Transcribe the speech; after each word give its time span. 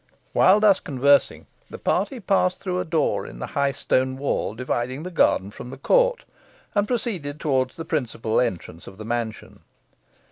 While 0.33 0.59
thus 0.59 0.79
conversing, 0.79 1.45
the 1.69 1.77
party 1.77 2.19
passed 2.19 2.59
through 2.59 2.79
a 2.79 2.83
door 2.85 3.27
in 3.27 3.37
the 3.37 3.45
high 3.53 3.71
stone 3.71 4.17
wall 4.17 4.55
dividing 4.55 5.03
the 5.03 5.11
garden 5.11 5.51
from 5.51 5.69
the 5.69 5.77
court, 5.77 6.25
and 6.73 6.87
proceeded 6.87 7.39
towards 7.39 7.75
the 7.75 7.85
principal 7.85 8.39
entrance 8.41 8.87
of 8.87 8.97
the 8.97 9.05
mansion. 9.05 9.59